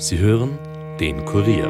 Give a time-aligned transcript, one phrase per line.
[0.00, 0.56] Sie hören
[0.96, 1.68] den Kurier.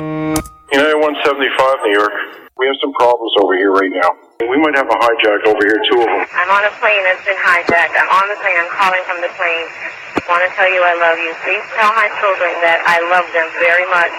[0.71, 2.15] United 175 New York.
[2.55, 4.15] We have some problems over here right now.
[4.47, 6.23] We might have a hijack over here, two of them.
[6.31, 7.91] I'm on a plane that's been hijacked.
[7.91, 8.55] I'm on the plane.
[8.55, 9.67] I'm calling from the plane.
[10.15, 11.35] I want to tell you I love you.
[11.43, 14.15] Please tell my children that I love them very much.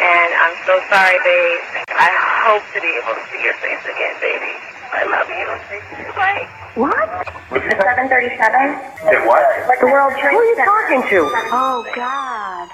[0.00, 1.84] And I'm so sorry, babe.
[1.92, 2.08] I
[2.48, 4.56] hope to be able to see your face again, baby.
[4.88, 5.44] I love you.
[6.16, 6.48] Bye.
[6.80, 7.28] What?
[7.52, 8.08] The 737?
[9.04, 9.44] Did what?
[9.84, 11.18] The World Trade Who are you talking to?
[11.52, 12.72] Oh, God.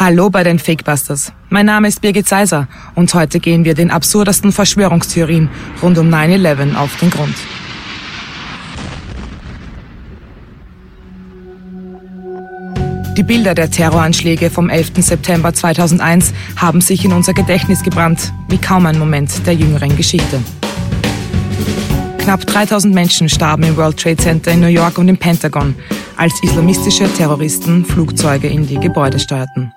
[0.00, 1.32] Hallo bei den Fakebusters.
[1.48, 5.50] Mein Name ist Birgit Seiser und heute gehen wir den absurdesten Verschwörungstheorien
[5.82, 7.34] rund um 9-11 auf den Grund.
[13.16, 14.92] Die Bilder der Terroranschläge vom 11.
[14.98, 20.40] September 2001 haben sich in unser Gedächtnis gebrannt, wie kaum ein Moment der jüngeren Geschichte.
[22.18, 25.74] Knapp 3000 Menschen starben im World Trade Center in New York und im Pentagon,
[26.16, 29.72] als islamistische Terroristen Flugzeuge in die Gebäude steuerten.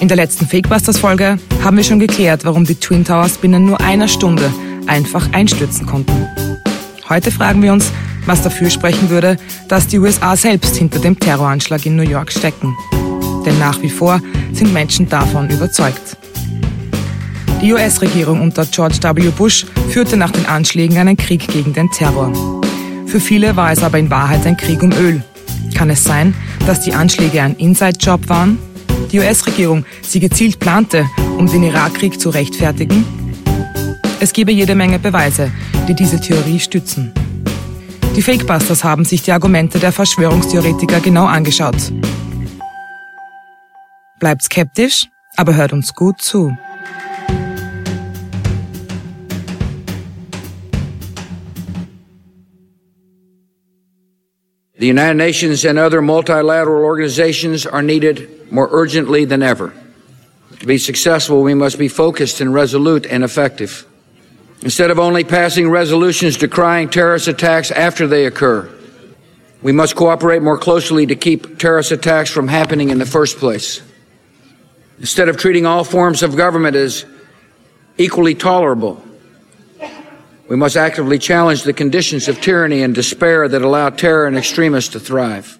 [0.00, 4.06] In der letzten Fakebusters-Folge haben wir schon geklärt, warum die Twin Towers binnen nur einer
[4.06, 4.52] Stunde
[4.86, 6.28] einfach einstürzen konnten.
[7.08, 7.90] Heute fragen wir uns,
[8.24, 9.36] was dafür sprechen würde,
[9.68, 12.76] dass die USA selbst hinter dem Terroranschlag in New York stecken.
[13.44, 14.20] Denn nach wie vor
[14.52, 16.16] sind Menschen davon überzeugt.
[17.62, 19.30] Die US-Regierung unter George W.
[19.30, 22.32] Bush führte nach den Anschlägen einen Krieg gegen den Terror.
[23.06, 25.22] Für viele war es aber in Wahrheit ein Krieg um Öl.
[25.74, 26.34] Kann es sein,
[26.66, 28.58] dass die Anschläge ein Inside-Job waren?
[29.12, 33.04] Die US-Regierung sie gezielt plante, um den Irakkrieg zu rechtfertigen?
[34.18, 35.52] Es gebe jede Menge Beweise,
[35.88, 37.12] die diese Theorie stützen.
[38.16, 41.92] Die Fakebusters haben sich die Argumente der Verschwörungstheoretiker genau angeschaut.
[44.18, 46.56] Bleibt skeptisch, aber hört uns gut zu.
[54.78, 59.72] The United Nations and other multilateral organizations are needed more urgently than ever.
[60.60, 63.86] To be successful, we must be focused and resolute and effective.
[64.62, 68.70] Instead of only passing resolutions decrying terrorist attacks after they occur,
[69.62, 73.80] we must cooperate more closely to keep terrorist attacks from happening in the first place.
[74.98, 77.06] Instead of treating all forms of government as
[77.96, 79.02] equally tolerable,
[80.48, 84.90] we must actively challenge the conditions of tyranny and despair that allow terror and extremists
[84.92, 85.58] to thrive.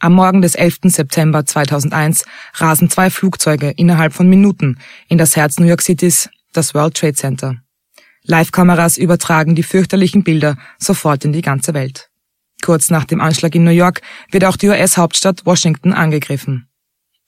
[0.00, 0.90] Am Morgen des 11.
[0.90, 6.74] September 2001 rasen zwei Flugzeuge innerhalb von Minuten in das Herz New York Citys, das
[6.74, 7.56] World Trade Center.
[8.24, 12.08] Live-Kameras übertragen die fürchterlichen Bilder sofort in die ganze Welt.
[12.62, 16.68] Kurz nach dem Anschlag in New York wird auch die US-Hauptstadt Washington angegriffen.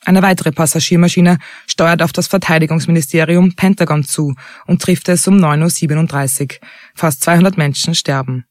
[0.05, 4.35] Eine weitere Passagiermaschine steuert auf das Verteidigungsministerium Pentagon zu
[4.67, 6.49] und trifft es um 9.37 Uhr.
[6.95, 8.45] Fast 200 Menschen sterben.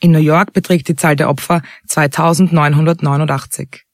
[0.00, 3.84] In New York beträgt die Zahl der Opfer 2989.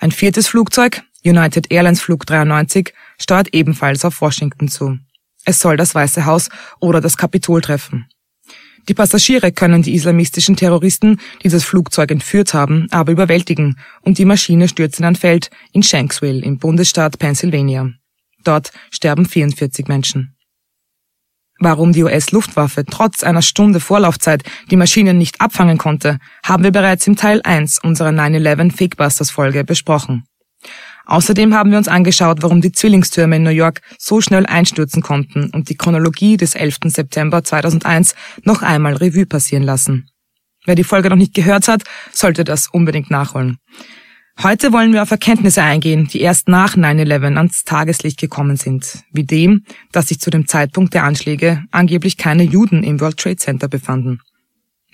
[0.00, 4.98] Ein viertes Flugzeug, United Airlines Flug 93, steuert ebenfalls auf Washington zu.
[5.44, 6.48] Es soll das Weiße Haus
[6.80, 8.08] oder das Kapitol treffen.
[8.88, 14.24] Die Passagiere können die islamistischen Terroristen, die das Flugzeug entführt haben, aber überwältigen und die
[14.24, 17.90] Maschine stürzt in ein Feld in Shanksville im Bundesstaat Pennsylvania.
[18.44, 20.34] Dort sterben 44 Menschen.
[21.62, 27.06] Warum die US-Luftwaffe trotz einer Stunde Vorlaufzeit die Maschinen nicht abfangen konnte, haben wir bereits
[27.06, 30.24] im Teil 1 unserer 9-11 Fakebusters Folge besprochen.
[31.10, 35.50] Außerdem haben wir uns angeschaut, warum die Zwillingstürme in New York so schnell einstürzen konnten
[35.50, 36.78] und die Chronologie des 11.
[36.84, 40.08] September 2001 noch einmal Revue passieren lassen.
[40.66, 41.82] Wer die Folge noch nicht gehört hat,
[42.12, 43.58] sollte das unbedingt nachholen.
[44.40, 49.24] Heute wollen wir auf Erkenntnisse eingehen, die erst nach 9-11 ans Tageslicht gekommen sind, wie
[49.24, 53.66] dem, dass sich zu dem Zeitpunkt der Anschläge angeblich keine Juden im World Trade Center
[53.66, 54.20] befanden.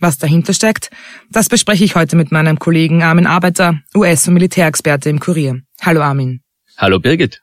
[0.01, 0.89] Was dahinter steckt,
[1.31, 5.61] das bespreche ich heute mit meinem Kollegen Armin Arbeiter, US- und Militärexperte im Kurier.
[5.83, 6.41] Hallo Armin.
[6.77, 7.43] Hallo Birgit.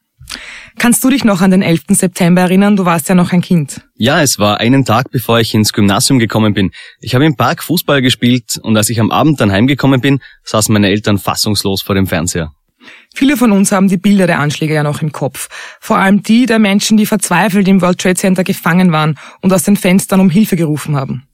[0.77, 1.83] Kannst du dich noch an den 11.
[1.89, 2.75] September erinnern?
[2.75, 3.81] Du warst ja noch ein Kind.
[3.95, 6.71] Ja, es war einen Tag, bevor ich ins Gymnasium gekommen bin.
[6.99, 10.73] Ich habe im Park Fußball gespielt und als ich am Abend dann heimgekommen bin, saßen
[10.73, 12.51] meine Eltern fassungslos vor dem Fernseher.
[13.13, 15.47] Viele von uns haben die Bilder der Anschläge ja noch im Kopf.
[15.79, 19.63] Vor allem die der Menschen, die verzweifelt im World Trade Center gefangen waren und aus
[19.63, 21.27] den Fenstern um Hilfe gerufen haben.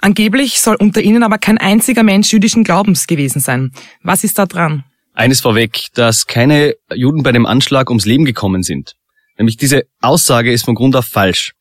[0.00, 3.72] Angeblich soll unter ihnen aber kein einziger Mensch jüdischen Glaubens gewesen sein.
[4.02, 4.84] Was ist da dran?
[5.14, 8.94] Eines vorweg, dass keine Juden bei dem Anschlag ums Leben gekommen sind.
[9.36, 11.52] Nämlich diese Aussage ist von Grund auf falsch.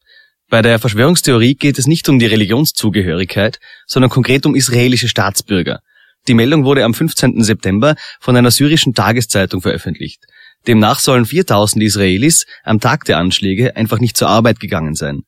[0.49, 5.79] Bei der Verschwörungstheorie geht es nicht um die Religionszugehörigkeit, sondern konkret um israelische Staatsbürger.
[6.27, 7.41] Die Meldung wurde am 15.
[7.43, 10.23] September von einer syrischen Tageszeitung veröffentlicht.
[10.67, 15.23] Demnach sollen 4000 Israelis am Tag der Anschläge einfach nicht zur Arbeit gegangen sein.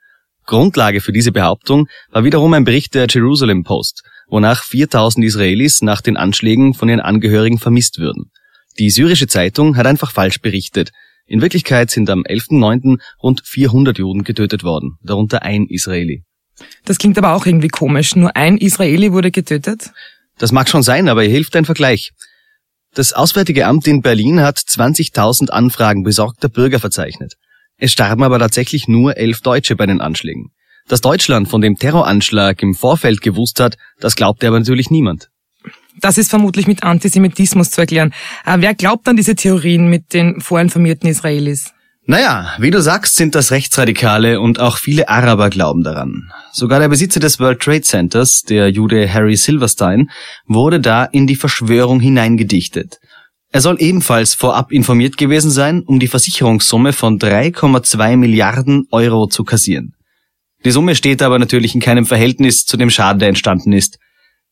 [0.46, 6.02] Grundlage für diese Behauptung war wiederum ein Bericht der Jerusalem Post, wonach 4000 Israelis nach
[6.02, 8.32] den Anschlägen von ihren Angehörigen vermisst würden.
[8.80, 10.92] Die syrische Zeitung hat einfach falsch berichtet.
[11.28, 13.00] In Wirklichkeit sind am 11.09.
[13.22, 16.24] rund 400 Juden getötet worden, darunter ein Israeli.
[16.84, 18.16] Das klingt aber auch irgendwie komisch.
[18.16, 19.92] Nur ein Israeli wurde getötet?
[20.40, 22.12] Das mag schon sein, aber hier hilft ein Vergleich.
[22.96, 27.36] Das Auswärtige Amt in Berlin hat 20.000 Anfragen besorgter Bürger verzeichnet.
[27.78, 30.54] Es starben aber tatsächlich nur elf Deutsche bei den Anschlägen.
[30.88, 35.30] Dass Deutschland von dem Terroranschlag im Vorfeld gewusst hat, das glaubte aber natürlich niemand.
[36.02, 38.14] Das ist vermutlich mit Antisemitismus zu erklären.
[38.44, 41.72] Aber wer glaubt an diese Theorien mit den vorinformierten Israelis?
[42.06, 46.30] Naja, wie du sagst, sind das Rechtsradikale und auch viele Araber glauben daran.
[46.52, 50.10] Sogar der Besitzer des World Trade Centers, der Jude Harry Silverstein,
[50.46, 53.00] wurde da in die Verschwörung hineingedichtet.
[53.52, 59.46] Er soll ebenfalls vorab informiert gewesen sein, um die Versicherungssumme von 3,2 Milliarden Euro zu
[59.46, 59.94] kassieren.
[60.66, 64.00] Die Summe steht aber natürlich in keinem Verhältnis zu dem Schaden, der entstanden ist.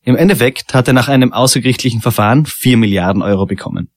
[0.04, 3.90] Im Endeffekt hat er nach einem außergerichtlichen Verfahren 4 Milliarden Euro bekommen.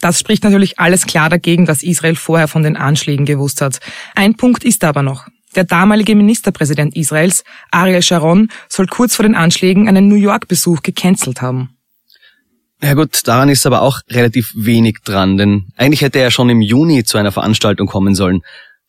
[0.00, 3.78] Das spricht natürlich alles klar dagegen, dass Israel vorher von den Anschlägen gewusst hat.
[4.14, 5.28] Ein Punkt ist aber noch.
[5.54, 11.40] Der damalige Ministerpräsident Israels, Ariel Sharon, soll kurz vor den Anschlägen einen New York-Besuch gecancelt
[11.40, 11.70] haben.
[12.82, 16.60] Ja gut, daran ist aber auch relativ wenig dran, denn eigentlich hätte er schon im
[16.60, 18.42] Juni zu einer Veranstaltung kommen sollen.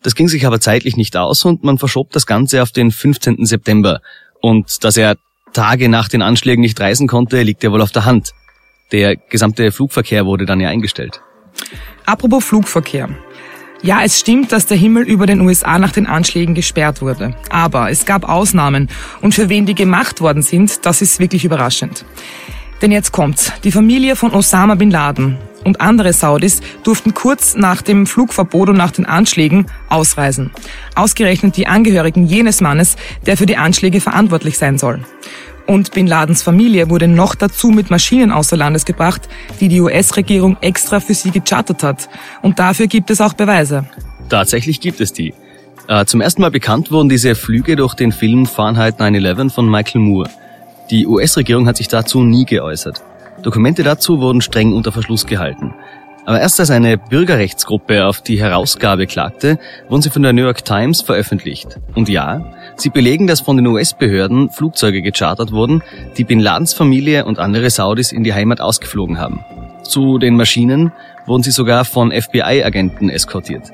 [0.05, 3.43] Das ging sich aber zeitlich nicht aus und man verschob das Ganze auf den 15.
[3.43, 4.01] September.
[4.39, 5.15] Und dass er
[5.51, 8.33] Tage nach den Anschlägen nicht reisen konnte, liegt ja wohl auf der Hand.
[8.91, 11.21] Der gesamte Flugverkehr wurde dann ja eingestellt.
[12.05, 13.09] Apropos Flugverkehr.
[13.81, 17.35] Ja, es stimmt, dass der Himmel über den USA nach den Anschlägen gesperrt wurde.
[17.49, 18.89] Aber es gab Ausnahmen.
[19.21, 22.05] Und für wen die gemacht worden sind, das ist wirklich überraschend.
[22.83, 23.51] Denn jetzt kommt's.
[23.63, 28.77] Die Familie von Osama bin Laden und andere Saudis durften kurz nach dem Flugverbot und
[28.77, 30.51] nach den Anschlägen ausreisen.
[30.95, 32.95] Ausgerechnet die Angehörigen jenes Mannes,
[33.25, 35.01] der für die Anschläge verantwortlich sein soll.
[35.67, 39.27] Und Bin Ladens Familie wurde noch dazu mit Maschinen außer Landes gebracht,
[39.59, 42.07] die die US-Regierung extra für sie gechartert hat.
[42.43, 43.85] Und dafür gibt es auch Beweise.
[44.29, 45.33] Tatsächlich gibt es die.
[45.87, 50.01] Äh, zum ersten Mal bekannt wurden diese Flüge durch den Film Fahrenheit 9-11 von Michael
[50.01, 50.29] Moore.
[50.91, 53.01] Die US-Regierung hat sich dazu nie geäußert.
[53.45, 55.75] Dokumente dazu wurden streng unter Verschluss gehalten.
[56.25, 60.65] Aber erst als eine Bürgerrechtsgruppe auf die Herausgabe klagte, wurden sie von der New York
[60.65, 61.79] Times veröffentlicht.
[61.93, 65.83] Und ja, sie belegen, dass von den US-Behörden Flugzeuge gechartert wurden,
[66.17, 69.45] die Bin Ladens Familie und andere Saudis in die Heimat ausgeflogen haben.
[69.83, 70.91] Zu den Maschinen
[71.27, 73.71] wurden sie sogar von FBI-Agenten eskortiert.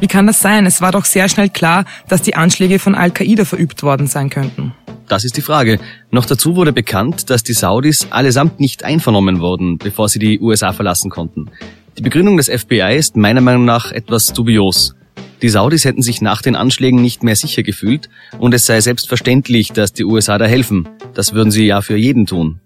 [0.00, 0.66] Wie kann das sein?
[0.66, 4.74] Es war doch sehr schnell klar, dass die Anschläge von Al-Qaida verübt worden sein könnten.
[5.10, 5.80] Das ist die Frage.
[6.12, 10.72] Noch dazu wurde bekannt, dass die Saudis allesamt nicht einvernommen wurden, bevor sie die USA
[10.72, 11.50] verlassen konnten.
[11.98, 14.94] Die Begründung des FBI ist meiner Meinung nach etwas dubios.
[15.42, 18.08] Die Saudis hätten sich nach den Anschlägen nicht mehr sicher gefühlt
[18.38, 20.88] und es sei selbstverständlich, dass die USA da helfen.
[21.12, 22.60] Das würden sie ja für jeden tun.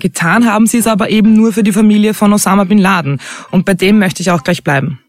[0.00, 3.20] Getan haben sie es aber eben nur für die Familie von Osama bin Laden
[3.50, 5.00] und bei dem möchte ich auch gleich bleiben.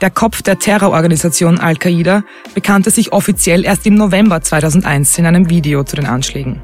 [0.00, 2.24] Der Kopf der Terrororganisation Al-Qaida
[2.54, 6.60] bekannte sich offiziell erst im November 2001 in einem Video zu den Anschlägen.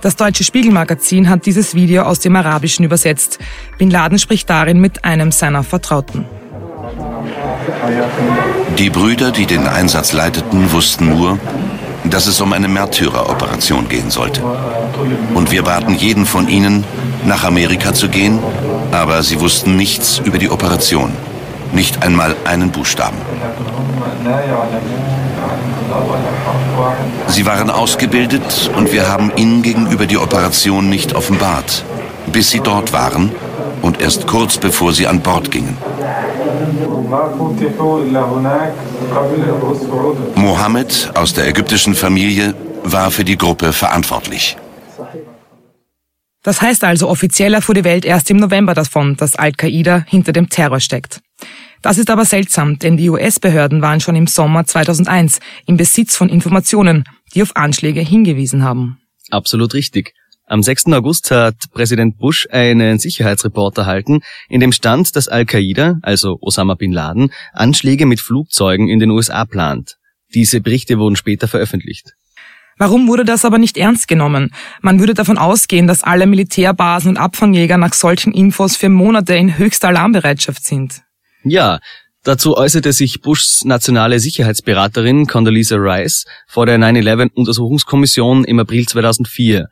[0.00, 3.38] Das deutsche Spiegelmagazin hat dieses Video aus dem Arabischen übersetzt.
[3.78, 6.26] Bin Laden spricht darin mit einem seiner Vertrauten.
[8.78, 11.38] Die Brüder, die den Einsatz leiteten, wussten nur,
[12.04, 14.42] dass es um eine Märtyreroperation gehen sollte.
[15.34, 16.84] Und wir baten jeden von ihnen,
[17.26, 18.38] nach Amerika zu gehen,
[18.92, 21.12] aber sie wussten nichts über die Operation.
[21.74, 23.16] Nicht einmal einen Buchstaben.
[27.26, 31.84] Sie waren ausgebildet und wir haben ihnen gegenüber die Operation nicht offenbart,
[32.32, 33.32] bis sie dort waren
[33.82, 35.76] und erst kurz bevor sie an Bord gingen.
[40.36, 42.54] Mohammed aus der ägyptischen Familie
[42.84, 44.56] war für die Gruppe verantwortlich.
[46.44, 50.50] Das heißt also, offiziell erfuhr die Welt erst im November davon, dass Al-Qaida hinter dem
[50.50, 51.20] Terror steckt.
[51.82, 56.28] Das ist aber seltsam, denn die US-Behörden waren schon im Sommer 2001 im Besitz von
[56.28, 58.98] Informationen, die auf Anschläge hingewiesen haben.
[59.30, 60.14] Absolut richtig.
[60.46, 60.86] Am 6.
[60.88, 66.92] August hat Präsident Bush einen Sicherheitsreport erhalten, in dem stand, dass Al-Qaida, also Osama bin
[66.92, 69.96] Laden, Anschläge mit Flugzeugen in den USA plant.
[70.34, 72.14] Diese Berichte wurden später veröffentlicht.
[72.76, 74.50] Warum wurde das aber nicht ernst genommen?
[74.80, 79.56] Man würde davon ausgehen, dass alle Militärbasen und Abfangjäger nach solchen Infos für Monate in
[79.58, 81.03] höchster Alarmbereitschaft sind.
[81.44, 81.78] Ja,
[82.22, 89.68] dazu äußerte sich Bushs nationale Sicherheitsberaterin Condoleezza Rice vor der 9-11-Untersuchungskommission im April 2004.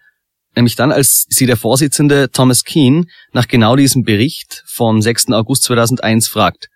[0.55, 5.31] Nämlich dann, als sie der Vorsitzende Thomas Keane nach genau diesem Bericht vom 6.
[5.33, 6.69] August 2001 fragt.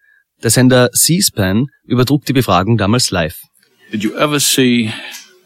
[0.42, 3.40] Der Sender C-SPAN übertrug die Befragung damals live.
[3.92, 4.92] Did you ever see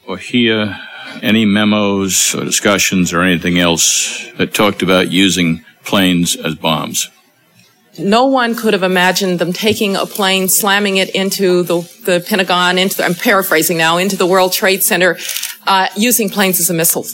[0.07, 0.77] or hear
[1.23, 7.11] any memos or discussions or anything else that talked about using planes as bombs.
[7.99, 12.79] No one could have imagined them taking a plane, slamming it into the, the Pentagon,
[12.79, 15.19] into the, I'm paraphrasing now, into the World Trade Center,
[15.67, 17.05] uh, using planes as a missile.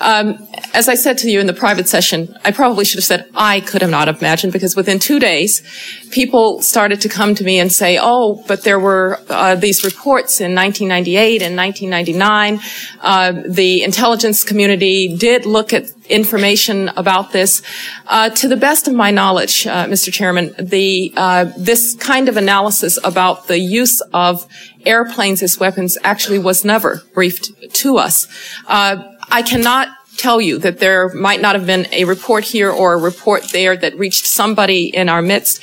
[0.00, 3.28] Um, as I said to you in the private session, I probably should have said
[3.34, 5.62] I could have not imagined because within two days,
[6.10, 10.40] people started to come to me and say, "Oh, but there were uh, these reports
[10.40, 12.60] in 1998 and 1999.
[13.00, 17.62] Uh, the intelligence community did look at information about this.
[18.06, 20.12] Uh, to the best of my knowledge, uh, Mr.
[20.12, 24.46] Chairman, the uh, this kind of analysis about the use of
[24.86, 28.26] airplanes as weapons actually was never briefed to us.
[28.66, 32.94] Uh, I cannot tell you that there might not have been a report here or
[32.94, 35.62] a report there that reached somebody in our midst.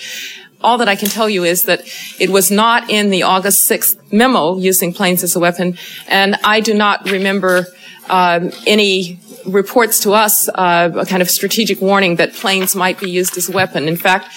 [0.62, 1.82] All that I can tell you is that
[2.20, 6.62] it was not in the August 6th memo using planes as a weapon, and I
[6.62, 7.68] do not remember
[8.10, 13.10] um, any reports to us uh, a kind of strategic warning that planes might be
[13.10, 13.88] used as a weapon.
[13.88, 14.28] In fact,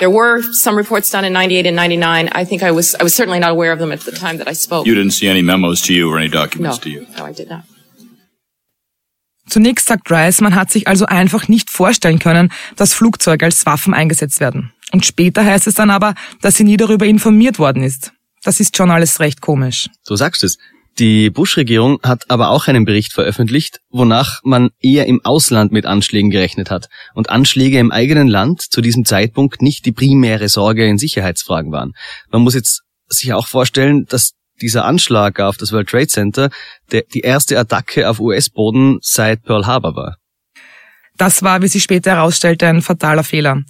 [0.00, 2.28] there were some reports done in 98 and 99.
[2.32, 4.48] I think I was I was certainly not aware of them at the time that
[4.48, 4.86] I spoke.
[4.86, 7.06] You didn't see any memos to you or any documents no, to you?
[7.16, 7.64] No, I did not.
[9.48, 13.94] Zunächst sagt Rice, man hat sich also einfach nicht vorstellen können, dass Flugzeuge als Waffen
[13.94, 14.72] eingesetzt werden.
[14.92, 18.12] Und später heißt es dann aber, dass sie nie darüber informiert worden ist.
[18.42, 19.88] Das ist schon alles recht komisch.
[20.06, 20.58] Du sagst es.
[20.98, 26.30] Die Bush-Regierung hat aber auch einen Bericht veröffentlicht, wonach man eher im Ausland mit Anschlägen
[26.30, 30.98] gerechnet hat und Anschläge im eigenen Land zu diesem Zeitpunkt nicht die primäre Sorge in
[30.98, 31.92] Sicherheitsfragen waren.
[32.30, 36.50] Man muss jetzt sich auch vorstellen, dass dieser Anschlag auf das World Trade Center
[36.90, 40.16] der, die erste Attacke auf US-Boden seit Pearl Harbor war.
[41.16, 43.62] Das war, wie sich später herausstellte, ein fataler Fehler.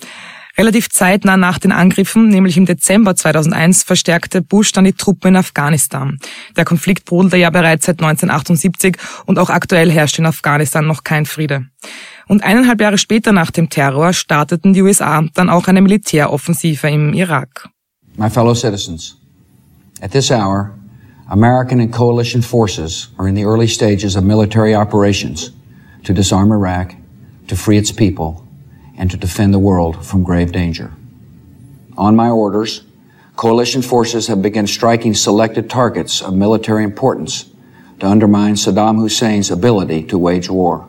[0.58, 5.36] Relativ zeitnah nach den Angriffen, nämlich im Dezember 2001, verstärkte Bush dann die Truppen in
[5.36, 6.18] Afghanistan.
[6.56, 8.96] Der Konflikt brodelte ja bereits seit 1978
[9.26, 11.66] und auch aktuell herrscht in Afghanistan noch kein Friede.
[12.26, 17.12] Und eineinhalb Jahre später nach dem Terror starteten die USA dann auch eine Militäroffensive im
[17.12, 17.68] Irak.
[18.16, 19.16] My fellow citizens,
[20.02, 20.72] at this hour,
[21.28, 25.52] American and coalition forces are in the early stages of military operations
[26.02, 26.96] to disarm Iraq,
[27.46, 28.42] to free its people,
[28.98, 30.92] and to defend the world from grave danger.
[31.96, 32.82] On my orders,
[33.36, 37.48] coalition forces have begun striking selected targets of military importance
[38.00, 40.88] to undermine Saddam Hussein's ability to wage war.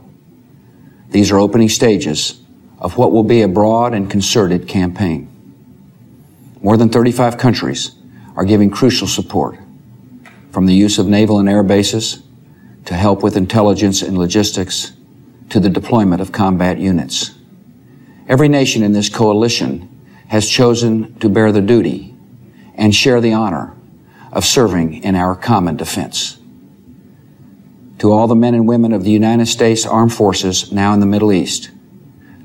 [1.11, 2.41] These are opening stages
[2.79, 5.27] of what will be a broad and concerted campaign.
[6.61, 7.91] More than 35 countries
[8.35, 9.57] are giving crucial support,
[10.51, 12.23] from the use of naval and air bases
[12.85, 14.93] to help with intelligence and logistics
[15.49, 17.38] to the deployment of combat units.
[18.29, 19.89] Every nation in this coalition
[20.27, 22.13] has chosen to bear the duty
[22.75, 23.73] and share the honor
[24.31, 26.37] of serving in our common defense.
[27.97, 31.07] To all the men and women of the United States Armed Forces now in the
[31.07, 31.71] Middle East,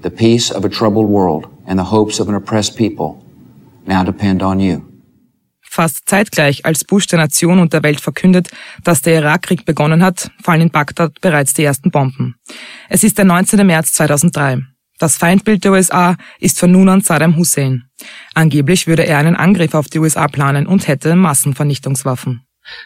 [0.00, 3.22] the peace of a troubled world and the hopes of an oppressed people
[3.86, 4.82] now depend on you.
[5.60, 8.48] Fast zeitgleich, als Bush der Nation und der Welt verkündet,
[8.84, 12.36] dass der Irakkrieg begonnen hat, fallen in Bagdad bereits die ersten Bomben.
[12.88, 13.66] Es ist der 19.
[13.66, 14.73] März 2003.
[14.98, 17.84] Das Feindbild der USA ist von nun an Saddam Hussein.
[18.34, 22.42] Angeblich würde er einen Angriff auf die USA planen und hätte Massenvernichtungswaffen.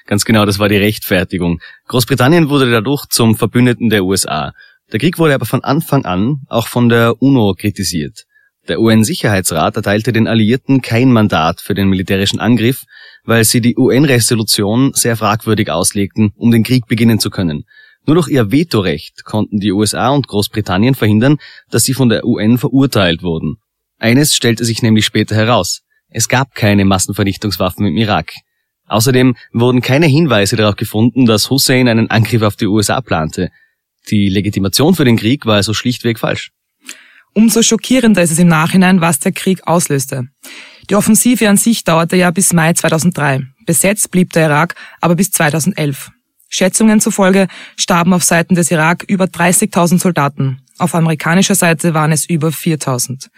[0.06, 1.60] Ganz genau, das war die Rechtfertigung.
[1.86, 4.52] Großbritannien wurde dadurch zum Verbündeten der USA.
[4.90, 8.24] Der Krieg wurde aber von Anfang an auch von der UNO kritisiert.
[8.68, 12.84] Der UN-Sicherheitsrat erteilte den Alliierten kein Mandat für den militärischen Angriff,
[13.24, 17.64] weil sie die UN-Resolution sehr fragwürdig auslegten, um den Krieg beginnen zu können.
[18.08, 21.36] Nur durch ihr Vetorecht konnten die USA und Großbritannien verhindern,
[21.68, 23.58] dass sie von der UN verurteilt wurden.
[23.98, 25.82] Eines stellte sich nämlich später heraus.
[26.08, 28.32] Es gab keine Massenvernichtungswaffen im Irak.
[28.86, 33.50] Außerdem wurden keine Hinweise darauf gefunden, dass Hussein einen Angriff auf die USA plante.
[34.08, 36.52] Die Legitimation für den Krieg war also schlichtweg falsch.
[37.34, 40.28] Umso schockierender ist es im Nachhinein, was der Krieg auslöste.
[40.88, 43.42] Die Offensive an sich dauerte ja bis Mai 2003.
[43.66, 46.10] Besetzt blieb der Irak aber bis 2011.
[46.48, 50.62] Schätzungen zufolge starben auf Seiten des Irak über 30.000 Soldaten.
[50.78, 53.28] Auf amerikanischer Seite waren es über 4.000.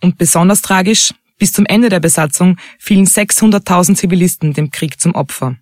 [0.00, 5.56] Und besonders tragisch, bis zum Ende der Besatzung fielen 600.000 Zivilisten dem Krieg zum Opfer.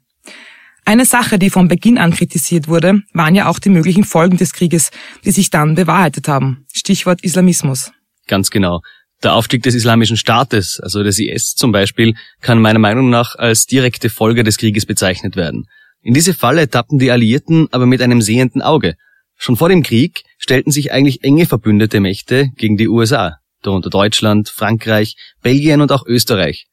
[0.85, 4.52] Eine Sache, die von Beginn an kritisiert wurde, waren ja auch die möglichen Folgen des
[4.52, 4.90] Krieges,
[5.25, 6.66] die sich dann bewahrheitet haben.
[6.73, 7.92] Stichwort Islamismus.
[8.26, 8.80] Ganz genau.
[9.23, 13.66] Der Aufstieg des Islamischen Staates, also des IS zum Beispiel, kann meiner Meinung nach als
[13.66, 15.68] direkte Folge des Krieges bezeichnet werden.
[16.02, 18.97] In diese Falle tappten die Alliierten aber mit einem sehenden Auge.
[19.37, 24.49] Schon vor dem Krieg stellten sich eigentlich enge verbündete Mächte gegen die USA, darunter Deutschland,
[24.49, 26.66] Frankreich, Belgien und auch Österreich.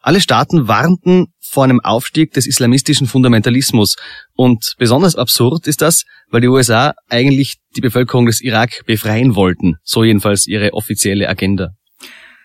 [0.00, 3.96] Alle Staaten warnten vor einem Aufstieg des islamistischen Fundamentalismus.
[4.34, 9.76] Und besonders absurd ist das, weil die USA eigentlich die Bevölkerung des Irak befreien wollten.
[9.84, 11.74] So jedenfalls ihre offizielle Agenda.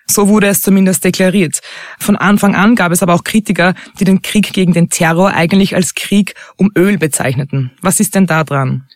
[0.10, 1.60] So wurde es zumindest deklariert.
[2.00, 5.76] Von Anfang an gab es aber auch Kritiker, die den Krieg gegen den Terror eigentlich
[5.76, 7.72] als Krieg um Öl bezeichneten.
[7.82, 8.88] Was ist denn da dran?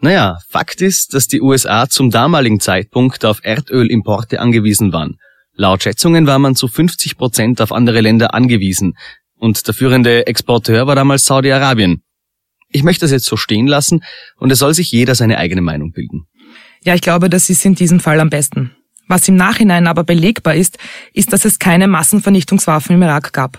[0.00, 5.18] Naja, Fakt ist, dass die USA zum damaligen Zeitpunkt auf Erdölimporte angewiesen waren.
[5.54, 8.94] Laut Schätzungen war man zu 50 Prozent auf andere Länder angewiesen.
[9.36, 12.02] Und der führende Exporteur war damals Saudi-Arabien.
[12.70, 14.02] Ich möchte das jetzt so stehen lassen
[14.36, 16.26] und es soll sich jeder seine eigene Meinung bilden.
[16.82, 18.70] Ja, ich glaube, das ist in diesem Fall am besten.
[19.10, 20.78] Was im Nachhinein aber belegbar ist,
[21.14, 23.58] ist, dass es keine Massenvernichtungswaffen im Irak gab.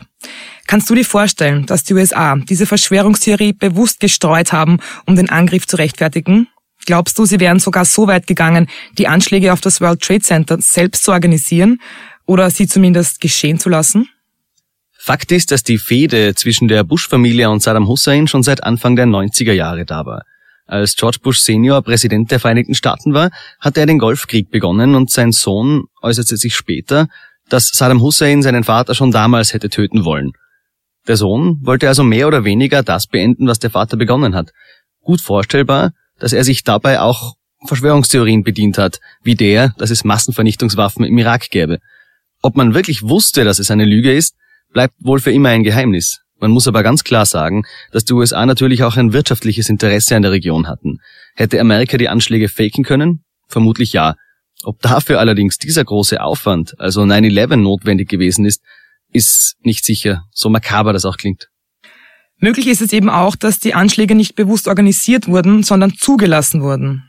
[0.66, 5.68] Kannst du dir vorstellen, dass die USA diese Verschwörungstheorie bewusst gestreut haben, um den Angriff
[5.68, 6.48] zu rechtfertigen?
[6.86, 8.68] Glaubst du, sie wären sogar so weit gegangen,
[8.98, 11.82] die Anschläge auf das World Trade Center selbst zu organisieren
[12.26, 14.08] oder sie zumindest geschehen zu lassen?
[14.98, 19.06] Fakt ist, dass die Fehde zwischen der Bush-Familie und Saddam Hussein schon seit Anfang der
[19.06, 20.24] 90er Jahre da war.
[20.72, 25.12] Als George Bush Senior Präsident der Vereinigten Staaten war, hatte er den Golfkrieg begonnen und
[25.12, 27.10] sein Sohn äußerte sich später,
[27.50, 30.32] dass Saddam Hussein seinen Vater schon damals hätte töten wollen.
[31.10, 34.54] Der Sohn wollte also mehr oder weniger das beenden, was der Vater begonnen hat.
[35.02, 37.34] Gut vorstellbar, dass er sich dabei auch
[37.66, 41.80] Verschwörungstheorien bedient hat, wie der, dass es Massenvernichtungswaffen im Irak gäbe.
[42.42, 44.38] Ob man wirklich wusste, dass es eine Lüge ist,
[44.72, 46.22] bleibt wohl für immer ein Geheimnis.
[46.42, 50.24] Man muss aber ganz klar sagen, dass die USA natürlich auch ein wirtschaftliches Interesse an
[50.24, 50.98] der Region hatten.
[51.36, 53.24] Hätte Amerika die Anschläge faken können?
[53.48, 54.16] Vermutlich ja.
[54.64, 58.64] Ob dafür allerdings dieser große Aufwand, also 9-11 notwendig gewesen ist,
[59.12, 61.50] ist nicht sicher, so makaber das auch klingt.
[62.38, 67.08] Möglich ist es eben auch, dass die Anschläge nicht bewusst organisiert wurden, sondern zugelassen wurden.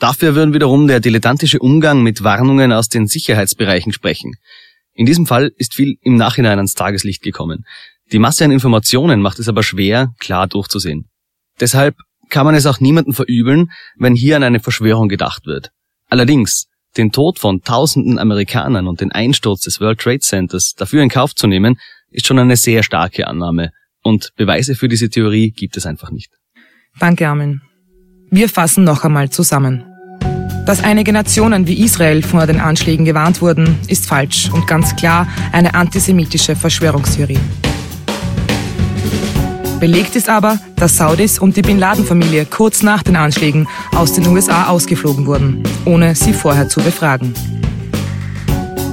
[0.00, 4.34] Dafür würden wiederum der dilettantische Umgang mit Warnungen aus den Sicherheitsbereichen sprechen.
[4.92, 7.64] In diesem Fall ist viel im Nachhinein ans Tageslicht gekommen.
[8.12, 11.08] Die Masse an Informationen macht es aber schwer, klar durchzusehen.
[11.60, 11.96] Deshalb
[12.28, 15.70] kann man es auch niemandem verübeln, wenn hier an eine Verschwörung gedacht wird.
[16.08, 21.08] Allerdings, den Tod von tausenden Amerikanern und den Einsturz des World Trade Centers dafür in
[21.08, 21.78] Kauf zu nehmen,
[22.10, 23.70] ist schon eine sehr starke Annahme.
[24.02, 26.32] Und Beweise für diese Theorie gibt es einfach nicht.
[26.98, 27.60] Danke, Armin.
[28.30, 29.84] Wir fassen noch einmal zusammen.
[30.66, 35.28] Dass einige Nationen wie Israel vor den Anschlägen gewarnt wurden, ist falsch und ganz klar
[35.52, 37.38] eine antisemitische Verschwörungstheorie.
[39.80, 43.66] Belegt ist aber, dass Saudis und die Bin Laden-Familie kurz nach den Anschlägen
[43.96, 47.32] aus den USA ausgeflogen wurden, ohne sie vorher zu befragen.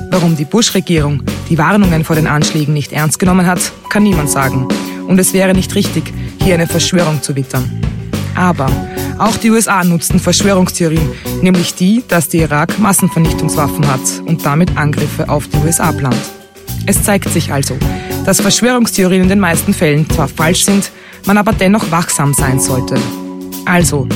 [0.09, 4.65] Warum die Bush-Regierung die Warnungen vor den Anschlägen nicht ernst genommen hat, kann niemand sagen.
[5.07, 7.69] Und es wäre nicht richtig, hier eine Verschwörung zu wittern.
[8.33, 8.71] Aber
[9.17, 11.09] auch die USA nutzten Verschwörungstheorien,
[11.41, 16.36] nämlich die, dass der Irak Massenvernichtungswaffen hat und damit Angriffe auf die USA plant.
[16.87, 17.75] Es zeigt sich also,
[18.25, 20.89] dass Verschwörungstheorien in den meisten Fällen zwar falsch sind,
[21.25, 22.95] man aber dennoch wachsam sein sollte.
[23.65, 24.07] Also,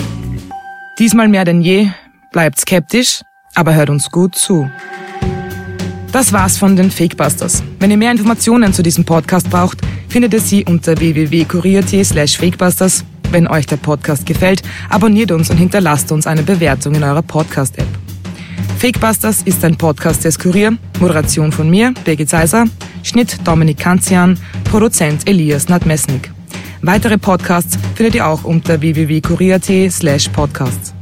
[0.98, 1.90] diesmal mehr denn je,
[2.32, 3.24] bleibt skeptisch,
[3.56, 4.70] aber hört uns gut zu.
[6.14, 7.62] Das war's von den Fakebusters.
[7.80, 13.04] Wenn ihr mehr Informationen zu diesem Podcast braucht, findet ihr sie unter www.kurier.t slash fakebusters.
[13.32, 18.01] Wenn euch der Podcast gefällt, abonniert uns und hinterlasst uns eine Bewertung in eurer Podcast-App.
[18.78, 22.66] Fakebusters ist ein Podcast des Kurier, Moderation von mir, Birgit Seiser,
[23.04, 26.32] Schnitt Dominik Kanzian, Produzent Elias Nadmesnik.
[26.82, 30.94] Weitere Podcasts findet ihr auch unter www.kurier.at slash podcasts.